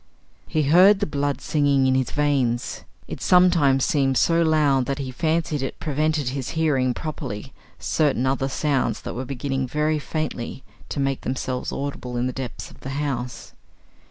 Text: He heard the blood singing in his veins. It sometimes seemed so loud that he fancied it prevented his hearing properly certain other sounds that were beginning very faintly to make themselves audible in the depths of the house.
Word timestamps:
He 0.47 0.63
heard 0.63 0.99
the 0.99 1.05
blood 1.05 1.41
singing 1.41 1.85
in 1.85 1.93
his 1.93 2.09
veins. 2.09 2.85
It 3.07 3.21
sometimes 3.21 3.85
seemed 3.85 4.17
so 4.17 4.41
loud 4.41 4.87
that 4.87 4.97
he 4.97 5.11
fancied 5.11 5.61
it 5.61 5.79
prevented 5.79 6.29
his 6.29 6.49
hearing 6.57 6.95
properly 6.95 7.53
certain 7.77 8.25
other 8.25 8.49
sounds 8.49 9.01
that 9.01 9.13
were 9.13 9.25
beginning 9.25 9.67
very 9.67 9.99
faintly 9.99 10.63
to 10.89 10.99
make 10.99 11.21
themselves 11.21 11.71
audible 11.71 12.17
in 12.17 12.25
the 12.25 12.33
depths 12.33 12.71
of 12.71 12.79
the 12.79 12.89
house. 12.97 13.53